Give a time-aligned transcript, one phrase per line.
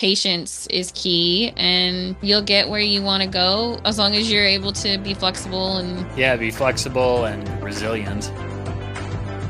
[0.00, 4.46] patience is key and you'll get where you want to go as long as you're
[4.46, 8.32] able to be flexible and yeah be flexible and resilient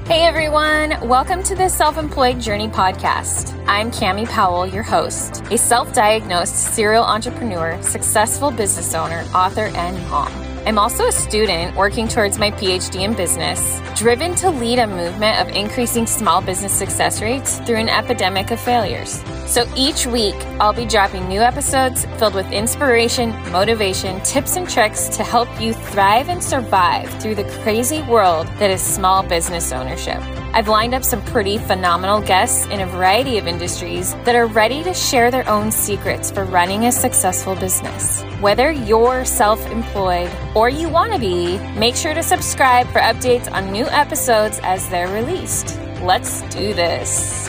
[0.08, 3.56] Hey everyone, welcome to the Self Employed Journey podcast.
[3.68, 10.02] I'm Cami Powell, your host, a self diagnosed serial entrepreneur, successful business owner, author, and
[10.08, 10.49] mom.
[10.66, 15.40] I'm also a student working towards my PhD in business, driven to lead a movement
[15.40, 19.24] of increasing small business success rates through an epidemic of failures.
[19.46, 25.08] So each week, I'll be dropping new episodes filled with inspiration, motivation, tips, and tricks
[25.08, 30.20] to help you thrive and survive through the crazy world that is small business ownership.
[30.52, 34.82] I've lined up some pretty phenomenal guests in a variety of industries that are ready
[34.82, 38.22] to share their own secrets for running a successful business.
[38.40, 43.50] Whether you're self employed or you want to be, make sure to subscribe for updates
[43.50, 45.78] on new episodes as they're released.
[46.02, 47.48] Let's do this.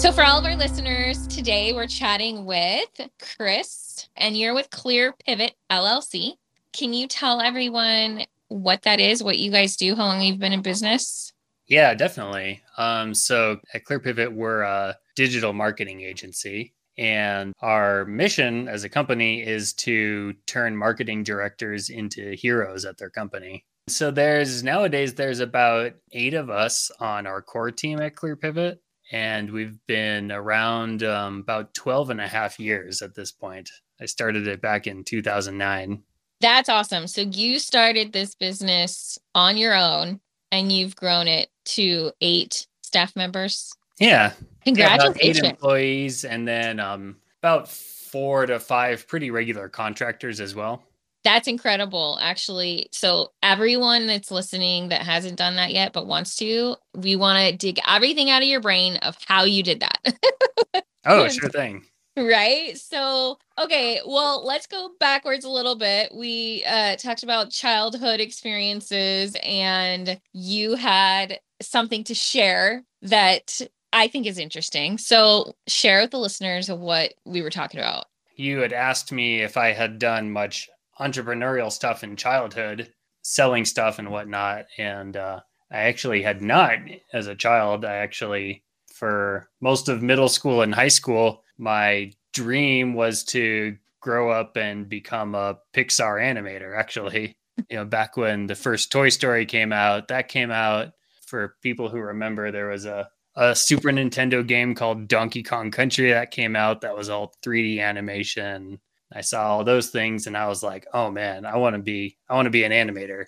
[0.00, 2.88] So, for all of our listeners, today we're chatting with
[3.36, 6.36] Chris, and you're with Clear Pivot LLC.
[6.72, 10.52] Can you tell everyone what that is, what you guys do, how long you've been
[10.52, 11.34] in business?
[11.66, 12.62] Yeah, definitely.
[12.78, 16.72] Um, so at Clear Pivot, we're a digital marketing agency.
[17.00, 23.08] And our mission as a company is to turn marketing directors into heroes at their
[23.08, 23.64] company.
[23.88, 28.82] So there's nowadays there's about eight of us on our core team at Clear Pivot.
[29.10, 33.70] And we've been around um, about 12 and a half years at this point.
[33.98, 36.02] I started it back in 2009.
[36.42, 37.06] That's awesome.
[37.06, 40.20] So you started this business on your own
[40.52, 43.72] and you've grown it to eight staff members.
[43.98, 44.34] Yeah.
[44.64, 45.38] Congratulations.
[45.38, 50.82] Yeah, eight employees and then um, about four to five pretty regular contractors as well.
[51.22, 52.88] That's incredible, actually.
[52.92, 57.56] So, everyone that's listening that hasn't done that yet but wants to, we want to
[57.56, 60.84] dig everything out of your brain of how you did that.
[61.04, 61.84] oh, sure thing.
[62.16, 62.76] Right.
[62.76, 66.12] So, okay, well, let's go backwards a little bit.
[66.14, 73.60] We uh, talked about childhood experiences, and you had something to share that
[73.92, 74.98] I think is interesting.
[74.98, 78.06] So, share with the listeners what we were talking about.
[78.36, 80.68] You had asked me if I had done much
[81.00, 82.92] entrepreneurial stuff in childhood,
[83.22, 84.66] selling stuff and whatnot.
[84.78, 85.40] And uh,
[85.70, 86.78] I actually had not
[87.12, 87.84] as a child.
[87.84, 88.64] I actually,
[88.94, 94.88] for most of middle school and high school, my dream was to grow up and
[94.88, 97.36] become a Pixar animator, actually.
[97.68, 100.92] You know, back when the first Toy Story came out, that came out
[101.26, 106.12] for people who remember there was a, a Super Nintendo game called Donkey Kong Country
[106.12, 108.78] that came out that was all 3D animation.
[109.10, 112.18] I saw all those things and I was like, oh man, I want to be
[112.28, 113.24] I want to be an animator.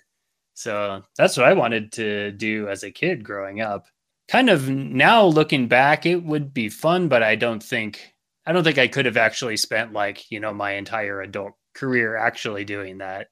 [0.53, 3.87] So that's what I wanted to do as a kid growing up.
[4.27, 8.13] Kind of now looking back, it would be fun, but I don't think
[8.45, 12.15] I don't think I could have actually spent like, you know, my entire adult career
[12.15, 13.29] actually doing that.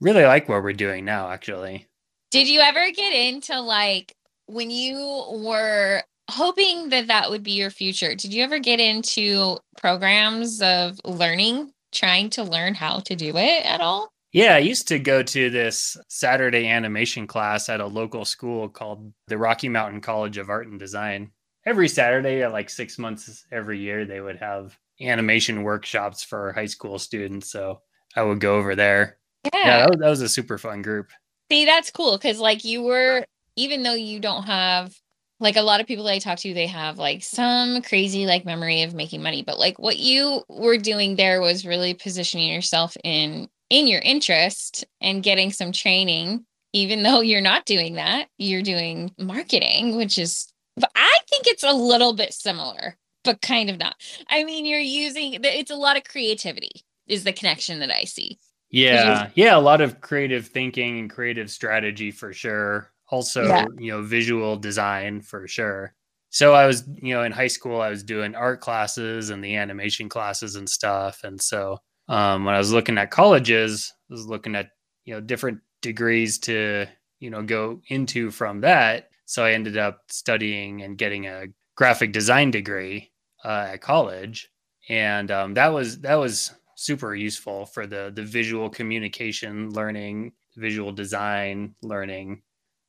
[0.00, 1.88] Really like what we're doing now, actually.
[2.30, 4.14] Did you ever get into like
[4.46, 4.96] when you
[5.44, 8.14] were hoping that that would be your future?
[8.14, 13.64] Did you ever get into programs of learning, trying to learn how to do it
[13.66, 14.12] at all?
[14.32, 19.12] Yeah, I used to go to this Saturday animation class at a local school called
[19.26, 21.32] the Rocky Mountain College of Art and Design
[21.66, 26.66] every Saturday at like six months every year, they would have animation workshops for high
[26.66, 27.50] school students.
[27.50, 27.80] So
[28.16, 29.18] I would go over there.
[29.44, 31.08] Yeah, yeah that, was, that was a super fun group.
[31.50, 33.24] See, that's cool because like you were,
[33.56, 34.94] even though you don't have
[35.40, 38.44] like a lot of people that I talk to, they have like some crazy like
[38.44, 42.96] memory of making money, but like what you were doing there was really positioning yourself
[43.02, 48.62] in in your interest and getting some training even though you're not doing that you're
[48.62, 53.78] doing marketing which is but I think it's a little bit similar, but kind of
[53.78, 53.96] not.
[54.28, 58.38] I mean, you're using it's a lot of creativity is the connection that I see.
[58.70, 59.30] Yeah.
[59.34, 59.56] Yeah.
[59.56, 62.90] A lot of creative thinking and creative strategy for sure.
[63.10, 63.66] Also, yeah.
[63.78, 65.94] you know, visual design for sure.
[66.30, 69.56] So I was, you know, in high school, I was doing art classes and the
[69.56, 71.24] animation classes and stuff.
[71.24, 71.78] And so
[72.08, 74.68] um, when I was looking at colleges, I was looking at,
[75.04, 76.86] you know, different degrees to,
[77.18, 79.08] you know, go into from that.
[79.24, 81.46] So I ended up studying and getting a
[81.76, 83.10] graphic design degree
[83.44, 84.50] uh, at college,
[84.88, 90.92] and um, that was that was super useful for the the visual communication learning, visual
[90.92, 92.42] design learning.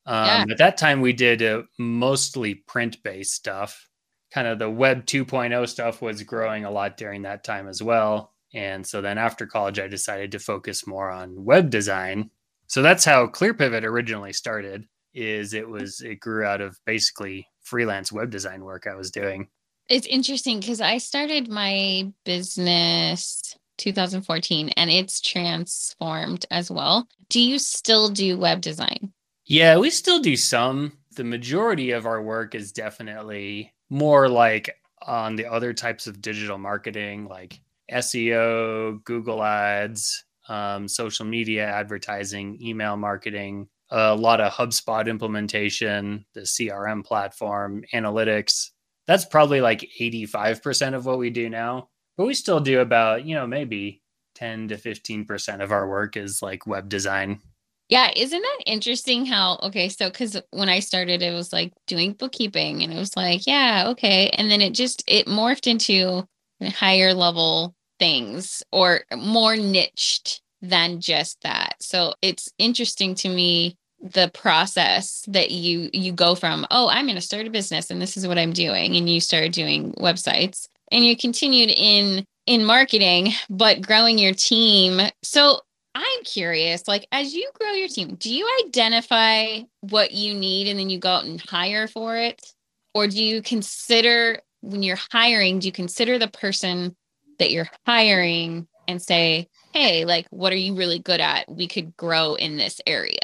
[0.06, 0.46] Um, yeah.
[0.50, 3.88] At that time, we did uh, mostly print based stuff.
[4.34, 8.34] Kind of the web 2.0 stuff was growing a lot during that time as well.
[8.54, 12.30] And so then after college, I decided to focus more on web design.
[12.68, 18.12] So that's how ClearPivot originally started is it was it grew out of basically freelance
[18.12, 19.48] web design work I was doing.
[19.90, 27.08] It's interesting because I started my business 2014 and it's transformed as well.
[27.30, 29.12] Do you still do web design?
[29.52, 30.94] Yeah, we still do some.
[31.18, 34.74] The majority of our work is definitely more like
[35.06, 37.60] on the other types of digital marketing, like
[37.92, 46.46] SEO, Google Ads, um, social media advertising, email marketing, a lot of HubSpot implementation, the
[46.46, 48.70] CRM platform, analytics.
[49.06, 51.90] That's probably like 85% of what we do now.
[52.16, 54.02] But we still do about, you know, maybe
[54.36, 57.42] 10 to 15% of our work is like web design.
[57.92, 62.14] Yeah, isn't that interesting how okay, so cuz when I started it was like doing
[62.14, 66.26] bookkeeping and it was like, yeah, okay, and then it just it morphed into
[66.74, 71.76] higher level things or more niched than just that.
[71.82, 77.16] So it's interesting to me the process that you you go from, oh, I'm going
[77.16, 80.68] to start a business and this is what I'm doing and you started doing websites
[80.94, 85.02] and you continued in in marketing but growing your team.
[85.24, 85.60] So
[85.94, 90.80] I'm curious, like as you grow your team, do you identify what you need and
[90.80, 92.54] then you go out and hire for it?
[92.94, 96.96] Or do you consider when you're hiring, do you consider the person
[97.40, 101.50] that you're hiring and say, hey, like, what are you really good at?
[101.50, 103.20] We could grow in this area.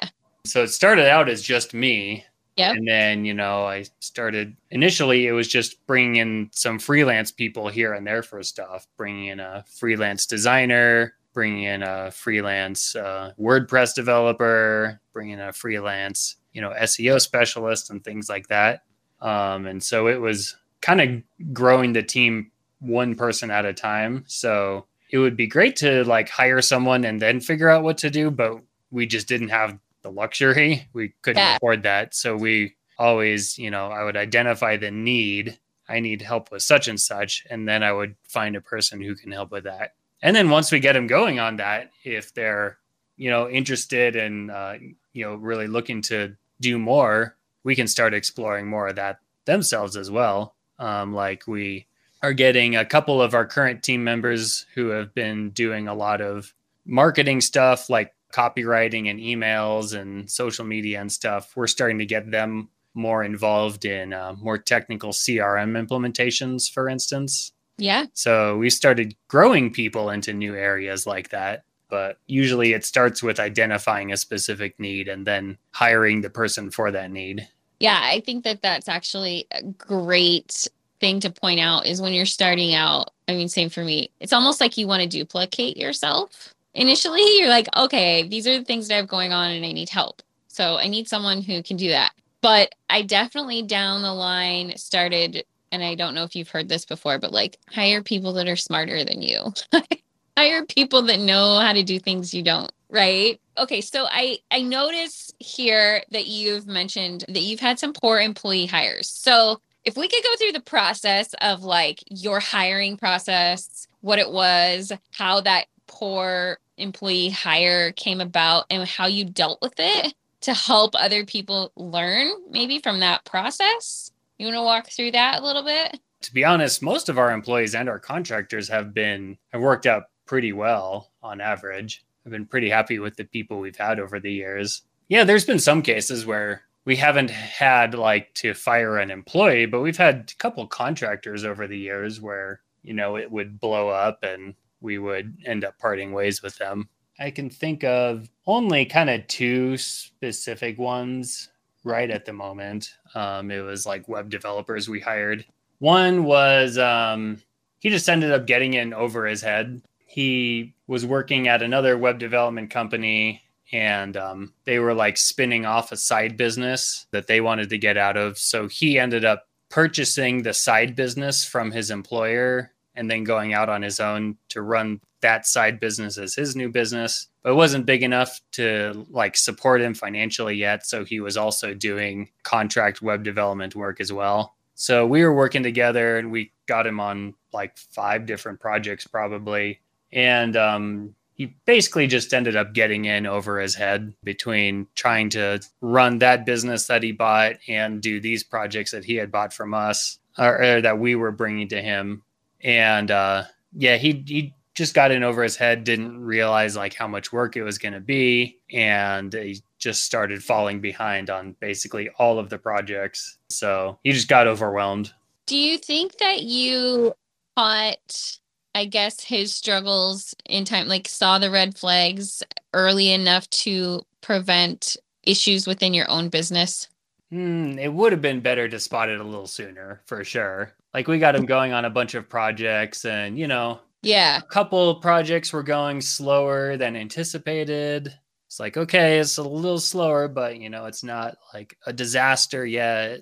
[0.45, 2.25] So it started out as just me.
[2.55, 2.71] Yeah.
[2.71, 7.67] And then, you know, I started initially, it was just bringing in some freelance people
[7.67, 13.31] here and there for stuff, bringing in a freelance designer, bringing in a freelance uh,
[13.39, 18.81] WordPress developer, bringing in a freelance, you know, SEO specialist and things like that.
[19.22, 22.50] Um, and so it was kind of growing the team
[22.80, 24.24] one person at a time.
[24.25, 28.10] So it would be great to like hire someone and then figure out what to
[28.10, 30.89] do, but we just didn't have the luxury.
[30.92, 31.57] We couldn't yeah.
[31.57, 32.16] afford that.
[32.16, 35.60] So we always, you know, I would identify the need.
[35.88, 37.45] I need help with such and such.
[37.48, 40.71] And then I would find a person who can help with that and then once
[40.71, 42.77] we get them going on that if they're
[43.15, 44.75] you know interested and uh,
[45.13, 47.37] you know really looking to do more
[47.67, 50.55] we can start exploring more of that themselves as well.
[50.79, 51.87] Um, like we
[52.23, 56.21] are getting a couple of our current team members who have been doing a lot
[56.21, 56.53] of
[56.85, 61.57] marketing stuff like copywriting and emails and social media and stuff.
[61.57, 67.51] We're starting to get them more involved in uh, more technical crm implementations for instance
[67.77, 68.06] yeah.
[68.13, 71.63] So we started growing people into new areas like that.
[71.89, 76.91] But usually it starts with identifying a specific need and then hiring the person for
[76.91, 77.47] that need.
[77.79, 80.68] Yeah, I think that that's actually a great
[81.00, 83.12] thing to point out is when you're starting out.
[83.29, 84.09] I mean, same for me.
[84.19, 86.53] It's almost like you want to duplicate yourself.
[86.74, 89.71] Initially, you're like, okay, these are the things that I have going on and I
[89.71, 90.21] need help.
[90.47, 92.12] So I need someone who can do that.
[92.41, 96.85] But I definitely down the line started and I don't know if you've heard this
[96.85, 99.53] before, but like hire people that are smarter than you.
[100.37, 103.39] hire people that know how to do things you don't, right?
[103.57, 108.67] Okay, so I I notice here that you've mentioned that you've had some poor employee
[108.67, 109.09] hires.
[109.09, 114.31] So if we could go through the process of like your hiring process, what it
[114.31, 120.53] was, how that poor employee hire came about and how you dealt with it to
[120.53, 124.11] help other people learn maybe from that process.
[124.38, 126.00] You want to walk through that a little bit?
[126.22, 130.04] To be honest, most of our employees and our contractors have been have worked out
[130.25, 132.03] pretty well on average.
[132.25, 134.84] I've been pretty happy with the people we've had over the years.
[135.08, 139.82] Yeah, there's been some cases where we haven't had like to fire an employee, but
[139.82, 144.20] we've had a couple contractors over the years where, you know, it would blow up
[144.24, 146.89] and we would end up parting ways with them.
[147.20, 151.50] I can think of only kind of two specific ones
[151.88, 152.94] right at the moment.
[153.15, 155.46] Um, it was like web developers we hired.
[155.79, 157.41] One was um,
[157.79, 159.82] he just ended up getting in over his head.
[160.06, 165.91] He was working at another web development company and um, they were like spinning off
[165.91, 168.38] a side business that they wanted to get out of.
[168.38, 173.70] So he ended up purchasing the side business from his employer and then going out
[173.70, 177.27] on his own to run that side business as his new business.
[177.44, 181.74] But it wasn't big enough to like support him financially yet so he was also
[181.74, 184.56] doing contract web development work as well.
[184.75, 189.82] So we were working together and we got him on like five different projects probably.
[190.12, 195.62] And um, he basically just ended up getting in over his head between trying to
[195.82, 199.74] run that business that he bought and do these projects that he had bought from
[199.74, 202.24] us or, or that we were bringing to him
[202.67, 207.07] and uh, yeah he he just got in over his head, didn't realize like how
[207.07, 212.09] much work it was going to be, and he just started falling behind on basically
[212.19, 213.39] all of the projects.
[213.50, 215.12] So he just got overwhelmed.
[215.47, 217.13] Do you think that you
[217.57, 218.38] caught,
[218.75, 224.95] I guess, his struggles in time, like saw the red flags early enough to prevent
[225.24, 226.88] issues within your own business?
[227.31, 230.74] Hmm, it would have been better to spot it a little sooner, for sure.
[230.93, 234.38] Like we got him going on a bunch of projects, and you know, Yeah.
[234.38, 238.13] a couple projects were going slower than anticipated.
[238.48, 242.65] It's like, okay, it's a little slower, but you know, it's not like a disaster
[242.65, 243.22] yet,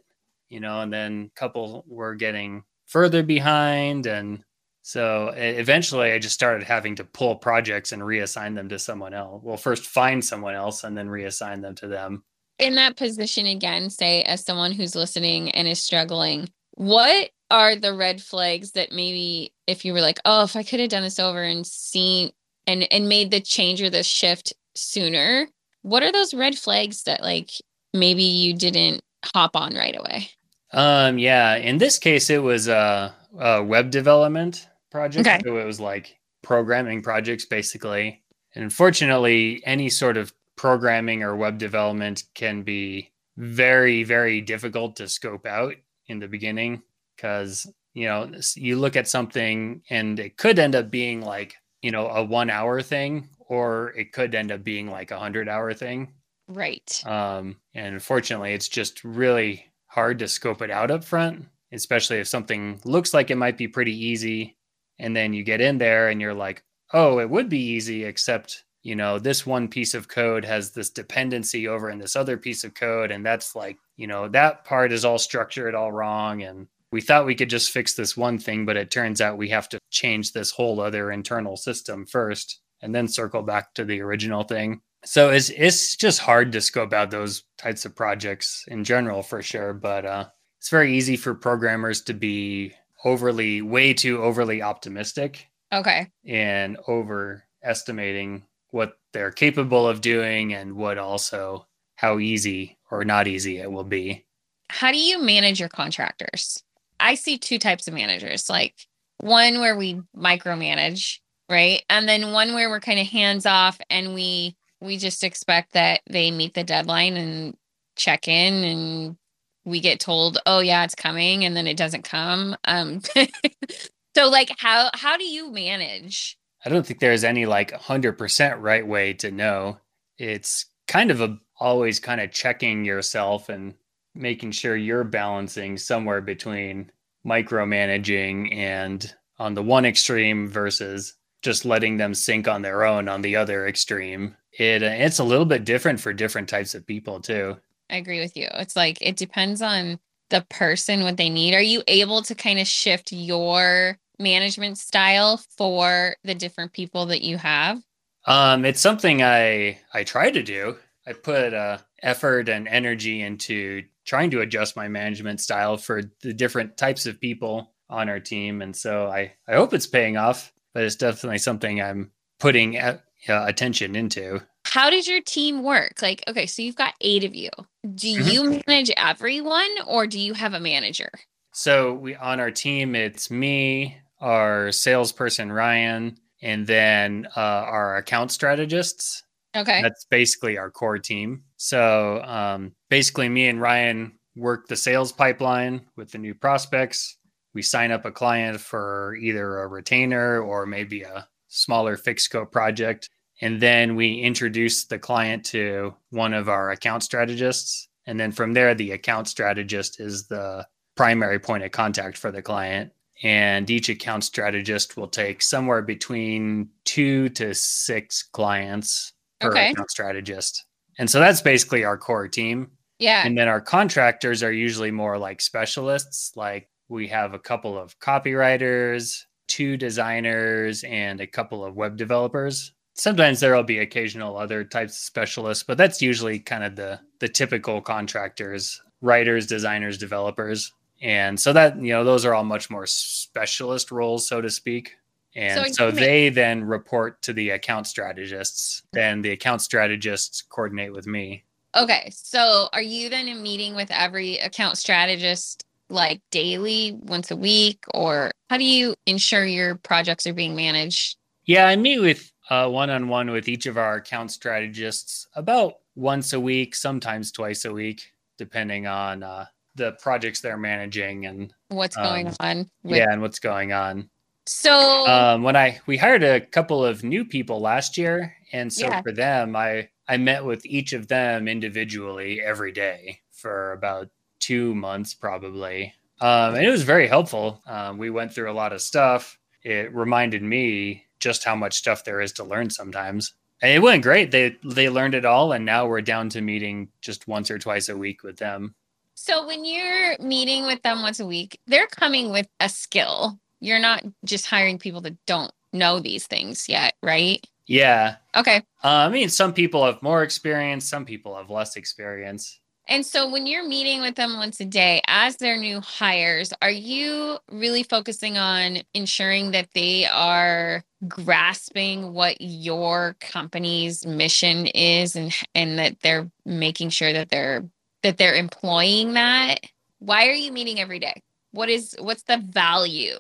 [0.50, 4.06] you know, and then a couple were getting further behind.
[4.06, 4.44] And
[4.84, 9.42] so eventually I just started having to pull projects and reassign them to someone else.
[9.44, 12.24] Well, first find someone else and then reassign them to them.
[12.60, 17.94] In that position again, say as someone who's listening and is struggling, what are the
[17.94, 21.20] red flags that maybe if you were like, oh, if I could have done this
[21.20, 22.32] over and seen
[22.68, 25.48] and and made the change or the shift sooner,
[25.82, 27.52] what are those red flags that like
[27.94, 29.02] maybe you didn't
[29.34, 30.30] hop on right away?
[30.72, 35.28] Um, yeah, in this case, it was a, a web development project.
[35.28, 35.40] Okay.
[35.46, 38.24] So it was like programming projects, basically.
[38.54, 45.10] And unfortunately, any sort of programming or web development can be very, very difficult to
[45.10, 45.76] scope out
[46.08, 46.82] in the beginning
[47.16, 51.92] because, you know, you look at something and it could end up being like, you
[51.92, 55.74] know, a one hour thing, or it could end up being like a hundred hour
[55.74, 56.14] thing.
[56.48, 57.02] Right.
[57.06, 62.28] Um, and unfortunately, it's just really hard to scope it out up front, especially if
[62.28, 64.58] something looks like it might be pretty easy.
[65.00, 68.65] And then you get in there and you're like, oh, it would be easy, except,
[68.86, 72.64] you know, this one piece of code has this dependency over in this other piece
[72.64, 73.10] of code.
[73.10, 76.44] And that's like, you know, that part is all structured all wrong.
[76.44, 79.50] And we thought we could just fix this one thing, but it turns out we
[79.50, 84.02] have to change this whole other internal system first and then circle back to the
[84.02, 84.82] original thing.
[85.04, 89.42] So it's it's just hard to scope out those types of projects in general for
[89.42, 90.26] sure, but uh,
[90.60, 92.74] it's very easy for programmers to be
[93.04, 96.12] overly, way too overly optimistic Okay.
[96.24, 103.58] and overestimating what they're capable of doing and what also how easy or not easy
[103.60, 104.26] it will be.
[104.70, 106.64] how do you manage your contractors?
[107.00, 108.76] I see two types of managers, like
[109.20, 111.20] one where we micromanage,
[111.50, 111.84] right?
[111.90, 116.02] And then one where we're kind of hands off and we we just expect that
[116.10, 117.56] they meet the deadline and
[117.96, 119.18] check in and
[119.66, 122.56] we get told, "Oh yeah, it's coming," and then it doesn't come.
[122.66, 123.02] Um
[124.16, 126.38] so like how how do you manage?
[126.66, 129.78] I don't think there's any like 100% right way to know.
[130.18, 133.76] It's kind of a always kind of checking yourself and
[134.14, 136.92] making sure you're balancing somewhere between
[137.26, 143.22] micromanaging and on the one extreme versus just letting them sink on their own on
[143.22, 144.36] the other extreme.
[144.58, 147.58] It it's a little bit different for different types of people too.
[147.90, 148.48] I agree with you.
[148.54, 151.54] It's like it depends on the person what they need.
[151.54, 157.22] Are you able to kind of shift your management style for the different people that
[157.22, 157.82] you have?
[158.26, 160.78] Um, it's something I I try to do.
[161.08, 166.34] I put uh, effort and energy into trying to adjust my management style for the
[166.34, 170.52] different types of people on our team, and so I I hope it's paying off.
[170.74, 172.98] But it's definitely something I'm putting uh,
[173.30, 174.42] attention into.
[174.66, 176.02] How does your team work?
[176.02, 177.50] Like, okay, so you've got eight of you.
[177.94, 178.34] Do Mhm.
[178.34, 181.10] you manage everyone or do you have a manager?
[181.54, 188.32] So we on our team, it's me, our salesperson Ryan, and then uh, our account
[188.32, 189.24] strategists.
[189.56, 189.82] Okay.
[189.82, 191.44] That's basically our core team.
[191.58, 197.18] So um, basically, me and Ryan work the sales pipeline with the new prospects.
[197.54, 202.52] We sign up a client for either a retainer or maybe a smaller fixed scope
[202.52, 203.10] project.
[203.42, 207.88] And then we introduce the client to one of our account strategists.
[208.08, 212.42] And then from there, the account strategist is the primary point of contact for the
[212.42, 212.92] client.
[213.24, 219.72] And each account strategist will take somewhere between two to six clients per Okay.
[219.72, 220.66] account strategist.
[221.00, 222.72] And so that's basically our core team.
[223.00, 223.26] yeah.
[223.26, 226.32] And then our contractors are usually more like specialists.
[226.36, 232.72] Like we have a couple of copywriters, two designers, and a couple of web developers.
[232.94, 237.00] Sometimes there will be occasional other types of specialists, but that's usually kind of the
[237.20, 240.72] the typical contractors, writers, designers, developers.
[241.06, 244.96] And so that, you know, those are all much more specialist roles, so to speak.
[245.36, 248.82] And So so, they then report to the account strategists.
[248.92, 251.44] Then the account strategists coordinate with me.
[251.76, 252.10] Okay.
[252.12, 257.86] So are you then in meeting with every account strategist like daily, once a week,
[257.94, 261.18] or how do you ensure your projects are being managed?
[261.46, 266.34] Yeah, I meet with one on one with each of our account strategists about once
[266.34, 269.46] a week, sometimes twice a week, depending on uh,
[269.76, 272.70] the projects they're managing and what's going Um, on.
[272.84, 274.10] with- yeah, and what's going on.
[274.48, 278.88] So Um, when I we hired a couple of new people last year, and so
[278.88, 279.02] Yeah.
[279.02, 284.76] for them, I I met with each of them individually every day for about two
[284.76, 287.64] months probably, um, and it was very helpful.
[287.66, 289.40] Um, we went through a lot of stuff.
[289.64, 293.34] It reminded me just how much stuff there is to learn sometimes.
[293.64, 294.30] And it went great.
[294.30, 297.90] They they learned it all, and now we're down to meeting just once or twice
[297.90, 298.76] a week with them.
[299.16, 303.40] So when you're meeting with them once a week, they're coming with a skill.
[303.62, 307.46] You're not just hiring people that don't know these things yet, right?
[307.68, 308.58] Yeah, Okay.
[308.84, 312.60] uh, I mean, some people have more experience, some people have less experience.
[312.88, 316.70] And so when you're meeting with them once a day as their new hires, are
[316.70, 325.34] you really focusing on ensuring that they are grasping what your company's mission is and
[325.56, 327.64] and that they're making sure that they're
[328.06, 329.60] that they're employing that?
[329.98, 331.24] Why are you meeting every day?
[331.52, 333.18] What is what's the value?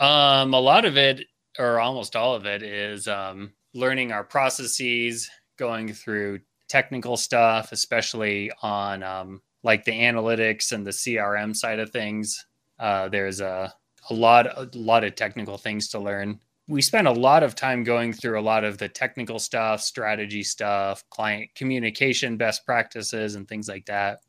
[0.00, 1.26] Um, a lot of it,
[1.58, 8.50] or almost all of it, is um, learning our processes, going through technical stuff, especially
[8.62, 12.46] on um, like the analytics and the CRM side of things.
[12.80, 13.72] Uh, there's a
[14.08, 16.40] a lot a lot of technical things to learn.
[16.70, 20.42] We spent a lot of time going through a lot of the technical stuff, strategy
[20.42, 24.20] stuff, client communication best practices, and things like that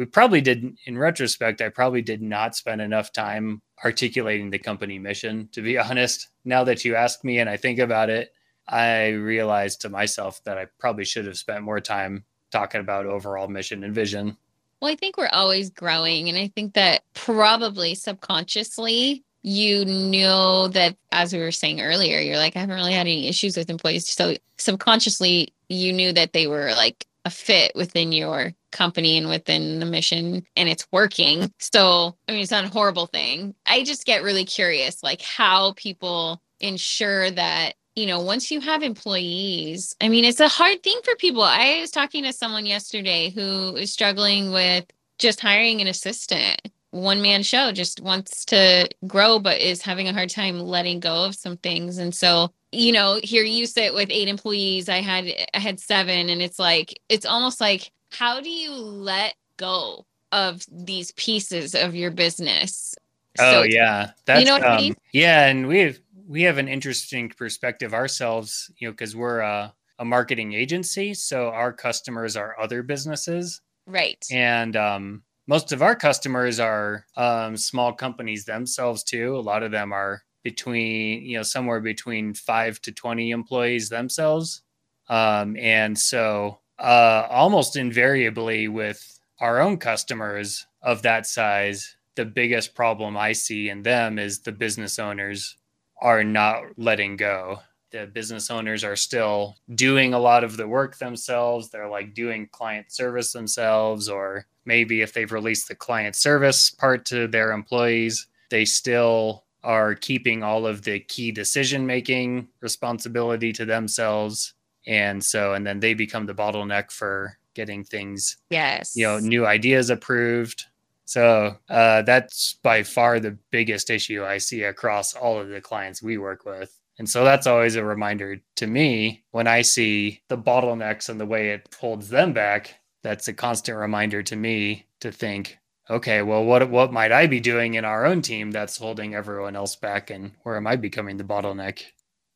[0.00, 4.98] we probably did in retrospect i probably did not spend enough time articulating the company
[4.98, 8.32] mission to be honest now that you ask me and i think about it
[8.66, 13.46] i realized to myself that i probably should have spent more time talking about overall
[13.46, 14.36] mission and vision
[14.80, 16.30] Well, I think we're always growing.
[16.30, 22.36] And I think that probably subconsciously, you know that, as we were saying earlier, you're
[22.36, 24.08] like, I haven't really had any issues with employees.
[24.08, 29.78] So subconsciously, you knew that they were like a fit within your company and within
[29.78, 31.52] the mission and it's working.
[31.58, 33.54] So, I mean, it's not a horrible thing.
[33.66, 38.82] I just get really curious, like how people ensure that you know, once you have
[38.82, 41.42] employees, I mean, it's a hard thing for people.
[41.42, 44.86] I was talking to someone yesterday who is struggling with
[45.18, 46.60] just hiring an assistant.
[46.90, 51.24] One man show just wants to grow, but is having a hard time letting go
[51.24, 51.98] of some things.
[51.98, 54.88] And so, you know, here you sit with eight employees.
[54.88, 59.34] I had I had seven, and it's like it's almost like how do you let
[59.56, 62.94] go of these pieces of your business?
[63.38, 64.94] oh So- yeah that's know what I um, mean?
[65.12, 70.04] yeah and we've we have an interesting perspective ourselves you know because we're a, a
[70.04, 74.24] marketing agency so our customers are other businesses right.
[74.30, 79.36] and um, most of our customers are um, small companies themselves too.
[79.36, 84.62] A lot of them are between you know somewhere between 5 to 20 employees themselves.
[85.08, 92.74] Um, and so uh, almost invariably with our own customers of that size the biggest
[92.74, 95.56] problem i see in them is the business owners
[96.00, 97.60] are not letting go
[97.90, 101.70] the business owners are still doing a lot of the work themselves.
[101.70, 107.04] They're like doing client service themselves, or maybe if they've released the client service part
[107.06, 113.64] to their employees, they still are keeping all of the key decision making responsibility to
[113.64, 114.54] themselves.
[114.86, 118.94] And so, and then they become the bottleneck for getting things, Yes.
[118.96, 120.64] you know, new ideas approved.
[121.04, 126.02] So uh, that's by far the biggest issue I see across all of the clients
[126.02, 126.79] we work with.
[127.00, 131.24] And so that's always a reminder to me when I see the bottlenecks and the
[131.24, 132.74] way it holds them back.
[133.02, 135.56] That's a constant reminder to me to think,
[135.88, 139.56] okay, well, what what might I be doing in our own team that's holding everyone
[139.56, 141.84] else back, and where am I becoming the bottleneck?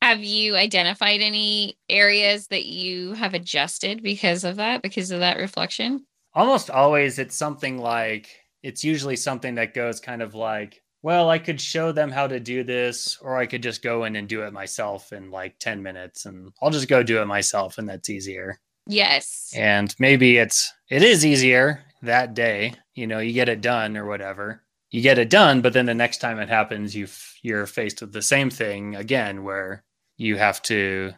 [0.00, 5.36] Have you identified any areas that you have adjusted because of that, because of that
[5.36, 6.06] reflection?
[6.32, 8.30] Almost always, it's something like
[8.62, 12.40] it's usually something that goes kind of like, well, I could show them how to
[12.40, 15.82] do this, or I could just go in and do it myself in like 10
[15.82, 18.58] minutes, and I'll just go do it myself, and that's easier.
[18.86, 19.52] Yes.
[19.56, 24.04] and maybe it's it is easier that day you know you get it done or
[24.04, 27.06] whatever you get it done but then the next time it happens you
[27.40, 29.82] you're faced with the same thing again where
[30.18, 31.14] you have to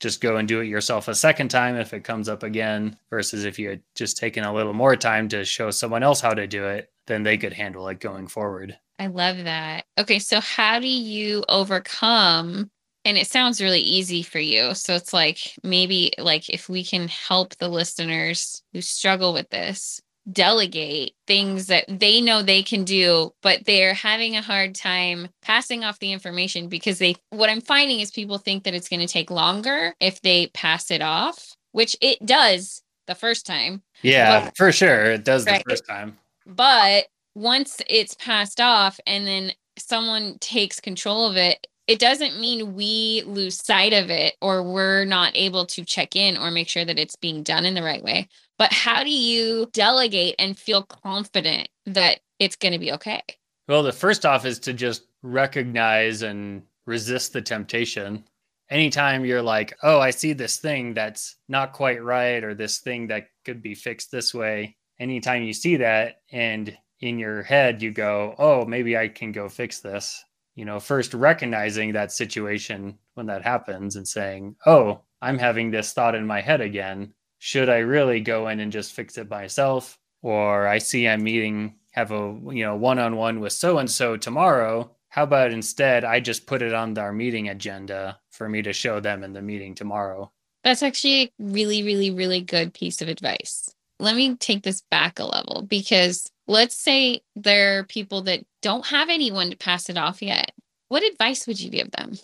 [0.00, 3.44] just go and do it yourself a second time if it comes up again versus
[3.44, 6.46] if you had just taken a little more time to show someone else how to
[6.46, 9.86] do it then they could handle it going forward I love that.
[9.96, 12.70] Okay, so how do you overcome
[13.06, 14.74] and it sounds really easy for you.
[14.74, 20.02] So it's like maybe like if we can help the listeners who struggle with this
[20.32, 25.84] delegate things that they know they can do but they're having a hard time passing
[25.84, 29.06] off the information because they what I'm finding is people think that it's going to
[29.06, 33.82] take longer if they pass it off, which it does the first time.
[34.02, 36.16] yeah Well, for sure it does the first time
[36.46, 42.74] But once it's passed off and then someone takes control of it, it doesn't mean
[42.74, 46.84] we lose sight of it or we're not able to check in or make sure
[46.84, 48.28] that it's being done in the right way.
[48.60, 53.22] But how do you delegate and feel confident that it's going to be okay?
[53.68, 58.22] Well, the first off is to just recognize and resist the temptation.
[58.68, 63.06] Anytime you're like, oh, I see this thing that's not quite right, or this thing
[63.06, 67.90] that could be fixed this way, anytime you see that and in your head you
[67.92, 70.22] go, oh, maybe I can go fix this,
[70.54, 75.94] you know, first recognizing that situation when that happens and saying, oh, I'm having this
[75.94, 77.14] thought in my head again.
[77.40, 79.98] Should I really go in and just fix it myself?
[80.20, 83.90] Or I see I'm meeting, have a, you know, one on one with so and
[83.90, 84.94] so tomorrow.
[85.08, 89.00] How about instead I just put it on our meeting agenda for me to show
[89.00, 90.30] them in the meeting tomorrow?
[90.64, 93.74] That's actually a really, really, really good piece of advice.
[93.98, 98.84] Let me take this back a level because let's say there are people that don't
[98.86, 100.52] have anyone to pass it off yet.
[100.88, 102.18] What advice would you give them?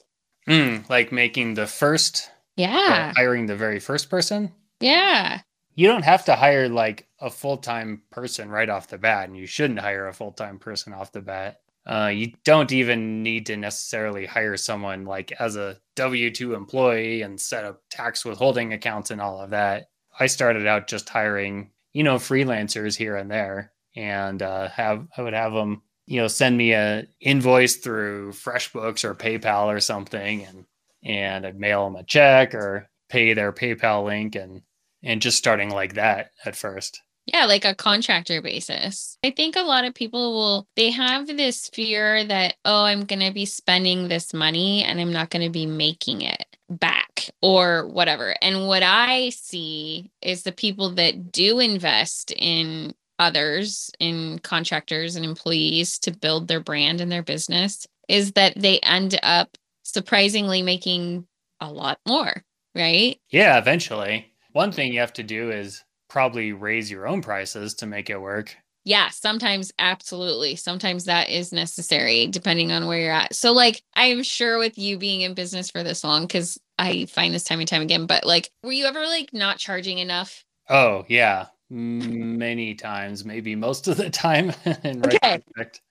[0.47, 4.53] Mm, like making the first, yeah, hiring the very first person.
[4.81, 5.41] Yeah.
[5.75, 9.37] You don't have to hire like a full time person right off the bat, and
[9.37, 11.61] you shouldn't hire a full time person off the bat.
[11.87, 17.23] Uh, you don't even need to necessarily hire someone like as a W 2 employee
[17.23, 19.89] and set up tax withholding accounts and all of that.
[20.19, 25.23] I started out just hiring, you know, freelancers here and there and uh, have I
[25.23, 30.45] would have them, you know, send me a invoice through FreshBooks or PayPal or something,
[30.45, 30.67] and
[31.03, 34.63] and I'd mail them a check or pay their PayPal link, and
[35.03, 37.01] and just starting like that at first.
[37.27, 39.19] Yeah, like a contractor basis.
[39.25, 43.21] I think a lot of people will, they have this fear that, oh, I'm going
[43.21, 47.89] to be spending this money and I'm not going to be making it back or
[47.89, 48.37] whatever.
[48.41, 55.25] And what I see is the people that do invest in others in contractors and
[55.25, 61.27] employees to build their brand and their business is that they end up surprisingly making
[61.61, 62.45] a lot more,
[62.77, 63.19] right?
[63.31, 64.33] Yeah, eventually.
[64.53, 68.21] One thing you have to do is probably raise your own prices to make it
[68.21, 68.57] work.
[68.85, 70.55] Yeah, sometimes absolutely.
[70.55, 73.35] Sometimes that is necessary depending on where you're at.
[73.35, 77.35] So like I'm sure with you being in business for this long cuz I find
[77.35, 80.45] this time and time again, but like were you ever like not charging enough?
[80.69, 84.53] Oh, yeah many times, maybe most of the time.
[84.67, 85.43] okay.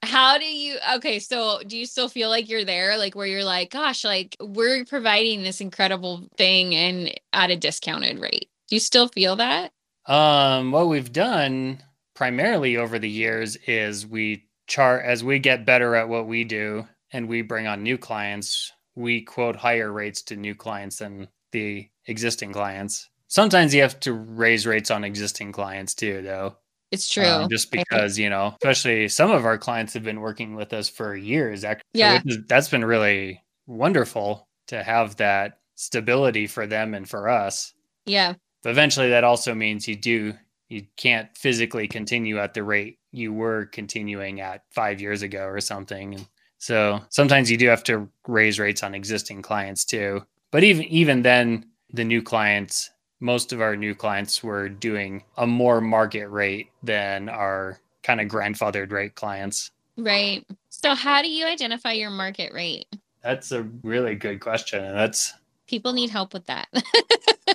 [0.04, 2.98] How do you okay, so do you still feel like you're there?
[2.98, 8.20] Like where you're like, gosh, like we're providing this incredible thing and at a discounted
[8.20, 8.50] rate.
[8.68, 9.72] Do you still feel that?
[10.06, 11.82] Um, what we've done
[12.14, 16.88] primarily over the years is we chart as we get better at what we do
[17.12, 21.88] and we bring on new clients, we quote higher rates to new clients than the
[22.08, 23.10] existing clients.
[23.36, 26.56] Sometimes you have to raise rates on existing clients too, though.
[26.90, 27.26] It's true.
[27.26, 30.88] Um, just because, you know, especially some of our clients have been working with us
[30.88, 31.66] for years.
[31.66, 32.22] Actually, yeah.
[32.26, 37.74] So that's been really wonderful to have that stability for them and for us.
[38.06, 38.36] Yeah.
[38.64, 40.34] But eventually that also means you do
[40.70, 45.60] you can't physically continue at the rate you were continuing at 5 years ago or
[45.60, 46.26] something.
[46.58, 50.24] So sometimes you do have to raise rates on existing clients too.
[50.54, 55.48] But even even then the new clients most of our new clients were doing a
[55.48, 59.72] more market rate than our kind of grandfathered rate clients.
[59.98, 60.46] Right.
[60.70, 62.88] So how do you identify your market rate?
[63.24, 64.84] That's a really good question.
[64.84, 65.34] And that's
[65.68, 66.68] people need help with that.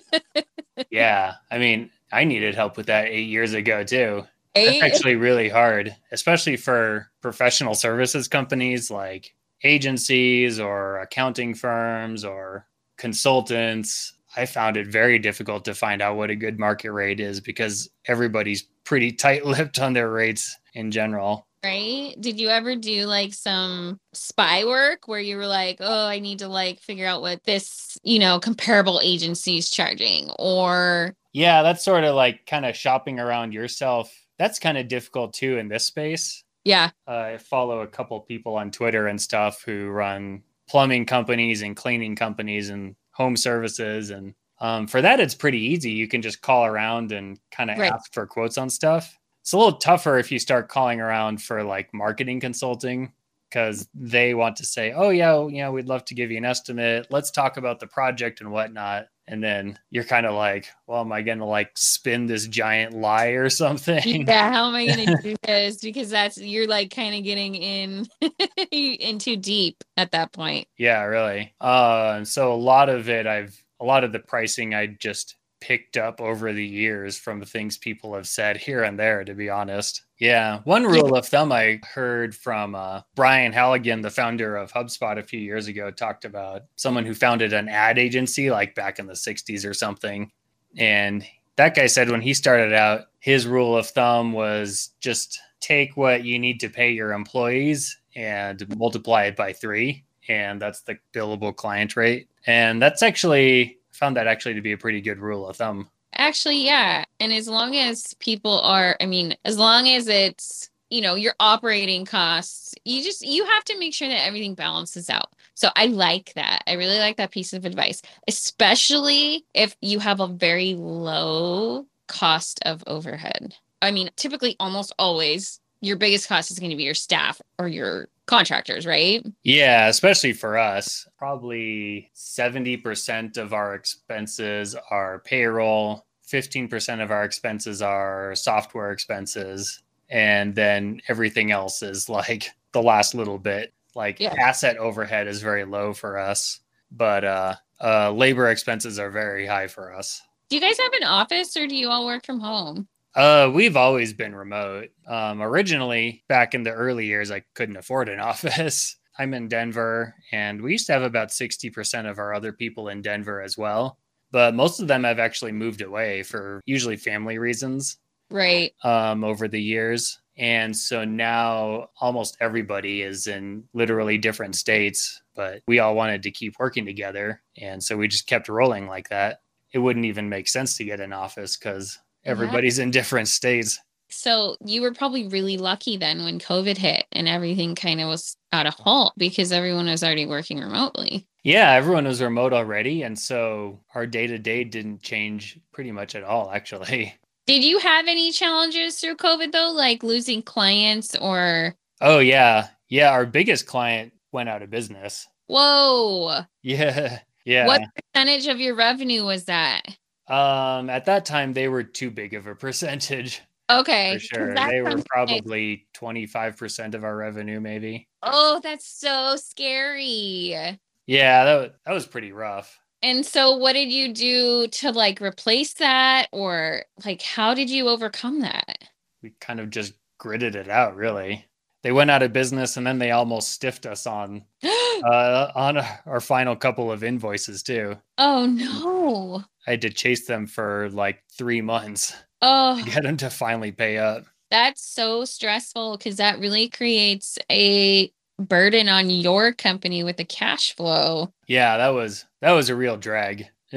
[0.91, 1.35] yeah.
[1.51, 4.27] I mean, I needed help with that eight years ago too.
[4.57, 4.77] Eight?
[4.77, 12.67] It's actually really hard, especially for professional services companies like agencies or accounting firms or
[12.97, 14.15] consultants.
[14.37, 17.89] I found it very difficult to find out what a good market rate is because
[18.07, 21.47] everybody's pretty tight lipped on their rates in general.
[21.63, 22.15] Right.
[22.19, 26.39] Did you ever do like some spy work where you were like, oh, I need
[26.39, 31.15] to like figure out what this, you know, comparable agency is charging or.
[31.33, 34.11] Yeah, that's sort of like kind of shopping around yourself.
[34.39, 36.43] That's kind of difficult too in this space.
[36.65, 36.91] Yeah.
[37.07, 41.77] Uh, I follow a couple people on Twitter and stuff who run plumbing companies and
[41.77, 44.11] cleaning companies and home services.
[44.11, 45.91] And um, for that, it's pretty easy.
[45.91, 47.93] You can just call around and kind of right.
[47.93, 49.17] ask for quotes on stuff.
[49.43, 53.13] It's a little tougher if you start calling around for like marketing consulting
[53.49, 56.45] because they want to say, oh, yeah, you know, we'd love to give you an
[56.45, 57.07] estimate.
[57.11, 59.07] Let's talk about the project and whatnot.
[59.31, 63.29] And then you're kind of like, well, am I to like spin this giant lie
[63.29, 64.27] or something?
[64.31, 64.53] Yeah.
[64.53, 65.77] How am I to do this?
[65.77, 68.07] Because that's, you're like kind of getting in,
[68.73, 70.67] in too deep at that point.
[70.77, 71.55] Yeah, really.
[71.61, 75.97] Uh, so a lot of it, I've, a lot of the pricing, I just picked
[75.97, 80.03] up over the years from things people have said here and there, to be honest.
[80.19, 80.61] Yeah.
[80.65, 85.23] One rule of thumb I heard from uh, Brian Halligan, the founder of HubSpot, a
[85.23, 89.15] few years ago, talked about someone who founded an ad agency like back in the
[89.15, 90.31] 60s or something.
[90.77, 91.25] And
[91.57, 96.25] that guy said when he started out, his rule of thumb was just take what
[96.25, 100.05] you need to pay your employees and multiply it by three.
[100.29, 102.29] And that's the billable client rate.
[102.47, 105.89] And that's actually found that actually to be a pretty good rule of thumb.
[106.15, 107.05] Actually, yeah.
[107.21, 111.35] And as long as people are, I mean, as long as it's, you know, your
[111.39, 115.29] operating costs, you just, you have to make sure that everything balances out.
[115.55, 116.65] So I like that.
[116.67, 122.59] I really like that piece of advice, especially if you have a very low cost
[122.65, 123.55] of overhead.
[123.83, 127.69] I mean, typically, almost always, your biggest cost is going to be your staff or
[127.69, 129.27] your contractors, right?
[129.43, 131.07] Yeah, especially for us.
[131.19, 140.55] Probably 70% of our expenses are payroll, 15% of our expenses are software expenses, and
[140.55, 143.75] then everything else is like the last little bit.
[143.95, 144.35] Like yeah.
[144.39, 146.61] asset overhead is very low for us,
[146.93, 150.23] but uh, uh, labor expenses are very high for us.
[150.49, 152.87] Do you guys have an office or do you all work from home?
[153.15, 154.91] Uh, we've always been remote.
[155.07, 158.97] Um, originally, back in the early years, I couldn't afford an office.
[159.19, 163.03] I'm in Denver, and we used to have about 60% of our other people in
[163.03, 163.99] Denver as well.
[164.31, 167.99] But most of them have actually moved away for usually family reasons.
[168.31, 168.73] Right.
[168.85, 170.21] Um, over the years.
[170.37, 176.31] And so now almost everybody is in literally different states, but we all wanted to
[176.31, 177.43] keep working together.
[177.61, 179.41] And so we just kept rolling like that.
[179.73, 181.99] It wouldn't even make sense to get an office because
[182.31, 182.85] everybody's yeah.
[182.85, 183.79] in different states.
[184.11, 188.37] So you were probably really lucky then when COVID hit and everything kind of was
[188.53, 191.27] at a halt because everyone was already working remotely.
[191.45, 193.03] Yeah, everyone was remote already.
[193.03, 197.15] And so our day to day didn't change pretty much at all, actually.
[197.47, 201.75] Did you have any challenges through COVID though, like losing clients or?
[202.01, 202.69] Oh, yeah.
[202.89, 203.11] Yeah.
[203.11, 205.27] Our biggest client went out of business.
[205.47, 206.43] Whoa.
[206.63, 207.21] Yeah.
[207.47, 207.67] Yeah.
[207.67, 209.83] What percentage of your revenue was that?
[210.31, 213.43] Um, at that time, they were too big of a percentage.
[213.69, 214.15] Okay.
[214.15, 214.55] For sure.
[214.55, 218.09] They were probably 25% of our revenue, maybe.
[218.23, 220.79] Oh, that's so scary.
[221.07, 222.79] Yeah, that, was, that was pretty rough.
[223.03, 226.29] And so, what did you do to like replace that?
[226.33, 228.79] Or like, how did you overcome that?
[229.23, 231.47] We kind of just gritted it out, really
[231.83, 236.21] they went out of business and then they almost stiffed us on uh, on our
[236.21, 237.97] final couple of invoices too.
[238.19, 239.45] Oh no!
[239.67, 242.15] I had to chase them for like three months.
[242.43, 244.25] Oh, get them to finally pay up.
[244.51, 250.75] That's so stressful because that really creates a burden on your company with the cash
[250.75, 251.33] flow.
[251.47, 253.49] Yeah, that was that was a real drag.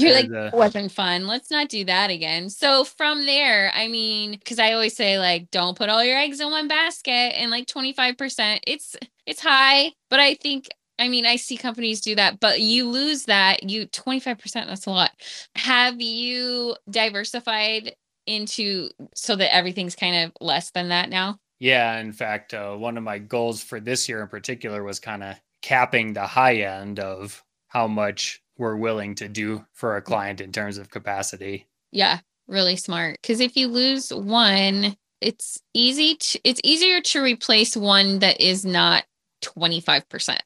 [0.00, 1.26] You're like, uh, wasn't fun.
[1.26, 2.50] Let's not do that again.
[2.50, 6.40] So from there, I mean, because I always say like, don't put all your eggs
[6.40, 11.36] in one basket, and like 25%, it's it's high, but I think I mean, I
[11.36, 13.68] see companies do that, but you lose that.
[13.68, 15.10] You 25%, that's a lot.
[15.54, 17.94] Have you diversified
[18.26, 21.38] into so that everything's kind of less than that now?
[21.58, 21.98] Yeah.
[21.98, 25.36] In fact, uh, one of my goals for this year in particular was kind of
[25.62, 30.52] capping the high end of how much we're willing to do for a client in
[30.52, 31.66] terms of capacity.
[31.92, 33.18] Yeah, really smart.
[33.20, 38.64] Because if you lose one, it's easy to, it's easier to replace one that is
[38.64, 39.04] not
[39.42, 40.38] 25%.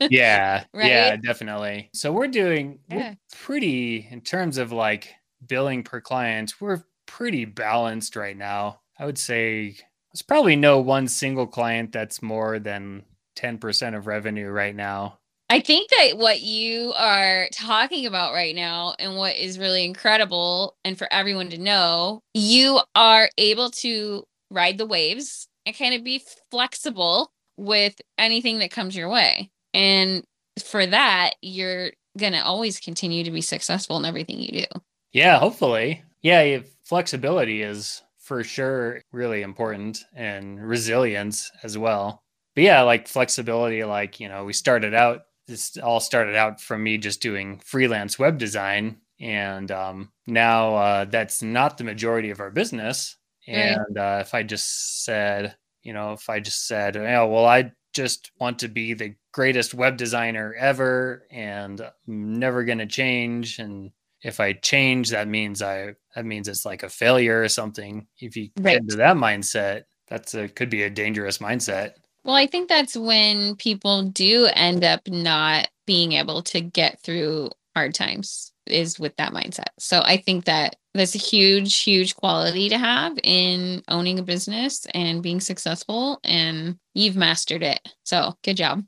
[0.10, 0.64] yeah.
[0.72, 0.86] Right?
[0.86, 1.90] Yeah, definitely.
[1.92, 2.96] So we're doing yeah.
[2.96, 5.14] we're pretty in terms of like
[5.46, 8.80] billing per client, we're pretty balanced right now.
[8.98, 9.76] I would say
[10.12, 13.04] there's probably no one single client that's more than
[13.36, 15.19] 10% of revenue right now.
[15.50, 20.76] I think that what you are talking about right now and what is really incredible
[20.84, 26.04] and for everyone to know, you are able to ride the waves and kind of
[26.04, 29.50] be flexible with anything that comes your way.
[29.74, 30.22] And
[30.64, 34.80] for that, you're going to always continue to be successful in everything you do.
[35.12, 36.04] Yeah, hopefully.
[36.22, 42.22] Yeah, flexibility is for sure really important and resilience as well.
[42.54, 46.82] But yeah, like flexibility, like, you know, we started out this all started out from
[46.82, 48.98] me just doing freelance web design.
[49.20, 53.16] And um, now uh, that's not the majority of our business.
[53.46, 57.72] And uh, if i just said you know if i just said oh well i
[57.92, 63.58] just want to be the greatest web designer ever and I'm never going to change
[63.58, 63.90] and
[64.22, 68.06] if i change that means i that means it's like a failure or something.
[68.18, 68.72] If you right.
[68.72, 72.96] get into that mindset that's a could be a dangerous mindset well, I think that's
[72.96, 79.16] when people do end up not being able to get through hard times is with
[79.16, 79.68] that mindset.
[79.78, 84.86] So I think that that's a huge, huge quality to have in owning a business
[84.94, 86.20] and being successful.
[86.24, 87.80] And you've mastered it.
[88.04, 88.84] So good job.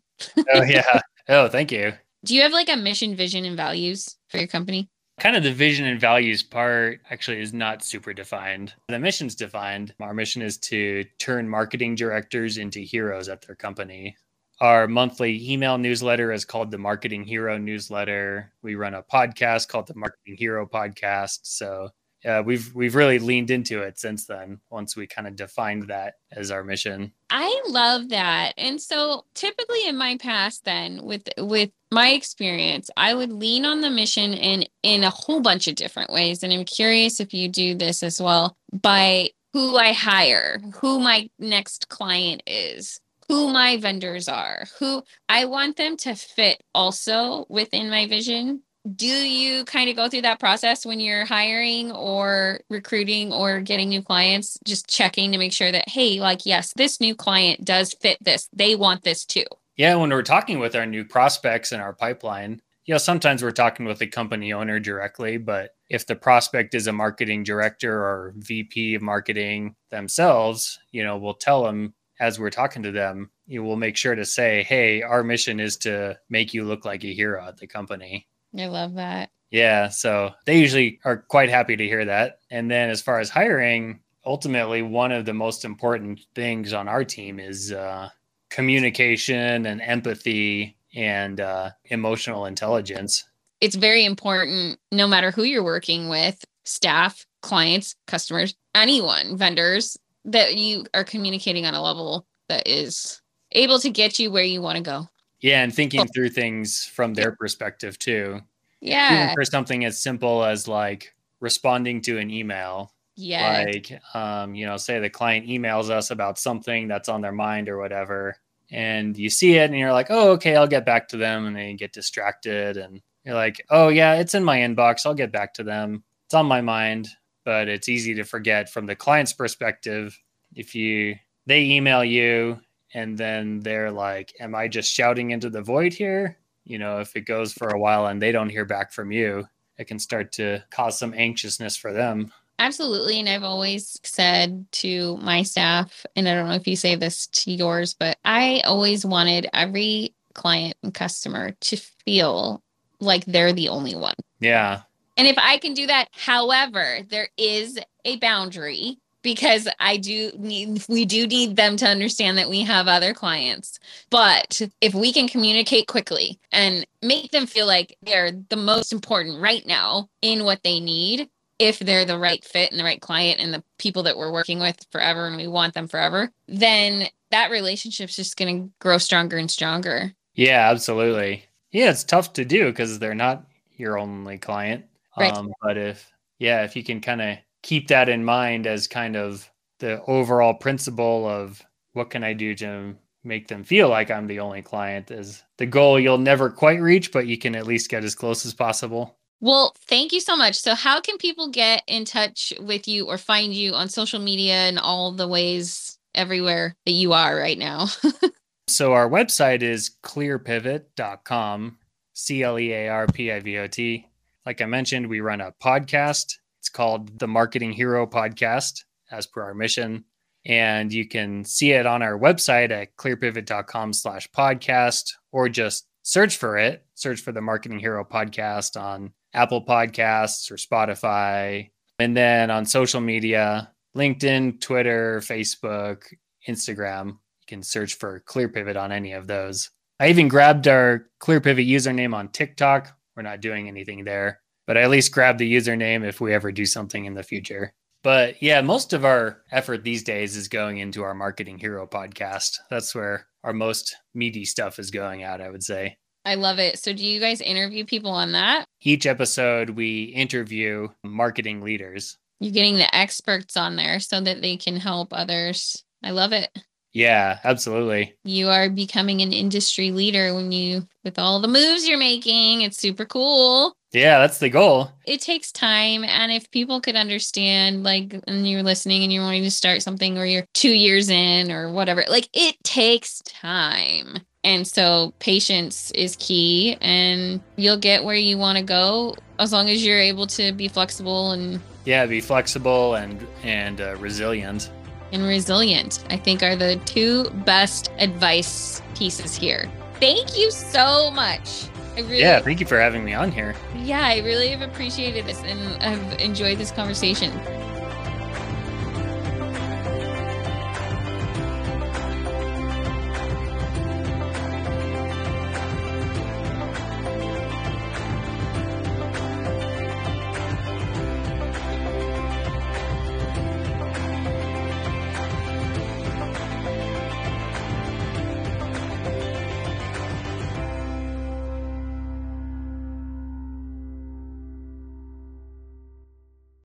[0.55, 1.01] oh, yeah.
[1.29, 1.92] Oh, thank you.
[2.25, 4.90] Do you have like a mission, vision, and values for your company?
[5.22, 8.74] Kind of the vision and values part actually is not super defined.
[8.88, 9.94] The mission's defined.
[10.00, 14.16] Our mission is to turn marketing directors into heroes at their company.
[14.61, 18.50] Our monthly email newsletter is called the Marketing Hero Newsletter.
[18.62, 21.38] We run a podcast called the Marketing Hero Podcast.
[21.44, 21.90] So
[22.24, 24.61] uh, we've we've really leaned into it since then.
[24.70, 27.12] Once we kind of defined that as our mission.
[27.30, 28.52] I love that.
[28.56, 33.80] And so typically in my past, then with with my experience, I would lean on
[33.80, 36.42] the mission in in a whole bunch of different ways.
[36.42, 41.28] And I'm curious if you do this as well by who I hire, who my
[41.38, 47.90] next client is, who my vendors are, who I want them to fit also within
[47.90, 48.62] my vision.
[48.97, 53.88] Do you kind of go through that process when you're hiring or recruiting or getting
[53.88, 57.95] new clients, just checking to make sure that, hey, like, yes, this new client does
[57.95, 58.49] fit this.
[58.53, 59.45] They want this too.
[59.77, 63.53] Yeah, when we're talking with our new prospects in our pipeline, you know, sometimes we're
[63.53, 68.35] talking with the company owner directly, but if the prospect is a marketing director or
[68.37, 73.62] VP of marketing themselves, you know, we'll tell them as we're talking to them, you
[73.62, 77.14] will make sure to say, "Hey, our mission is to make you look like a
[77.14, 78.27] hero at the company."
[78.59, 79.31] I love that.
[79.51, 82.38] Yeah, so they usually are quite happy to hear that.
[82.51, 87.05] And then as far as hiring, ultimately one of the most important things on our
[87.05, 88.09] team is uh,
[88.51, 93.25] communication and empathy and uh, emotional intelligence.
[93.61, 100.57] It's very important, no matter who you're working with, staff, clients, customers, anyone, vendors, that
[100.57, 103.21] you are communicating on a level that is
[103.53, 105.09] able to get you where you want to go.
[105.42, 106.07] Yeah, and thinking oh.
[106.14, 108.40] through things from their perspective too.
[108.81, 109.24] Yeah.
[109.24, 112.92] Even for something as simple as like responding to an email.
[113.16, 113.66] Yeah.
[113.66, 117.68] Like um, you know, say the client emails us about something that's on their mind
[117.68, 118.37] or whatever.
[118.70, 121.44] And you see it and you're like, oh, okay, I'll get back to them.
[121.46, 125.05] And they get distracted and you're like, oh yeah, it's in my inbox.
[125.05, 126.05] I'll get back to them.
[126.24, 127.09] It's on my mind
[127.44, 130.18] but it's easy to forget from the client's perspective
[130.55, 132.61] if you they email you
[132.94, 136.37] and then they're like am i just shouting into the void here?
[136.64, 139.46] You know if it goes for a while and they don't hear back from you
[139.78, 142.33] it can start to cause some anxiousness for them.
[142.59, 143.18] Absolutely.
[143.18, 147.26] And i've always said to my staff and i don't know if you say this
[147.28, 152.62] to yours but i always wanted every client and customer to feel
[153.00, 154.14] like they're the only one.
[154.40, 154.83] Yeah.
[155.16, 160.85] And if I can do that, however, there is a boundary because I do need,
[160.88, 163.78] we do need them to understand that we have other clients.
[164.11, 169.40] But if we can communicate quickly and make them feel like they're the most important
[169.40, 173.38] right now in what they need, if they're the right fit and the right client
[173.38, 177.50] and the people that we're working with forever and we want them forever, then that
[177.50, 180.12] relationship's just going to grow stronger and stronger.
[180.35, 181.44] Yeah, absolutely.
[181.70, 184.87] Yeah, it's tough to do because they're not your only client.
[185.16, 185.32] Right.
[185.32, 189.16] Um, but if, yeah, if you can kind of keep that in mind as kind
[189.16, 192.94] of the overall principle of what can I do to
[193.25, 197.12] make them feel like I'm the only client is the goal you'll never quite reach,
[197.12, 199.16] but you can at least get as close as possible.
[199.40, 200.57] Well, thank you so much.
[200.57, 204.55] So, how can people get in touch with you or find you on social media
[204.55, 207.88] and all the ways everywhere that you are right now?
[208.68, 211.77] so, our website is clearpivot.com,
[212.12, 214.09] C L E A R P I V O T.
[214.46, 216.38] Like I mentioned, we run a podcast.
[216.62, 220.05] It's called the Marketing Hero Podcast, as per our mission.
[220.46, 226.37] And you can see it on our website at clearpivot.com slash podcast, or just search
[226.37, 226.87] for it.
[226.94, 231.70] Search for the Marketing Hero Podcast on Apple Podcasts or Spotify.
[231.98, 236.05] And then on social media, LinkedIn, Twitter, Facebook,
[236.48, 239.68] Instagram, you can search for Clear Pivot on any of those.
[239.98, 242.96] I even grabbed our Clear Pivot username on TikTok.
[243.16, 246.53] We're not doing anything there, but I at least grab the username if we ever
[246.53, 247.72] do something in the future.
[248.03, 252.58] But yeah, most of our effort these days is going into our Marketing Hero podcast.
[252.69, 255.96] That's where our most meaty stuff is going out, I would say.
[256.25, 256.79] I love it.
[256.79, 258.65] So, do you guys interview people on that?
[258.81, 262.17] Each episode, we interview marketing leaders.
[262.40, 265.85] You're getting the experts on there so that they can help others.
[266.02, 266.50] I love it.
[266.92, 268.15] Yeah, absolutely.
[268.25, 272.63] You are becoming an industry leader when you, with all the moves you're making.
[272.63, 273.75] It's super cool.
[273.93, 274.90] Yeah, that's the goal.
[275.07, 276.05] It takes time.
[276.05, 280.17] And if people could understand, like, and you're listening and you're wanting to start something
[280.19, 284.19] or you're two years in or whatever, like, it takes time.
[284.45, 289.71] And so patience is key, and you'll get where you want to go as long
[289.71, 294.71] as you're able to be flexible and Yeah, be flexible and and uh, resilient.
[295.13, 296.03] and resilient.
[296.11, 299.71] I think are the two best advice pieces here.
[300.01, 301.67] Thank you so much.
[301.97, 303.55] I really Yeah, thank you for having me on here.
[303.77, 307.31] Yeah, I really have appreciated this and I've enjoyed this conversation.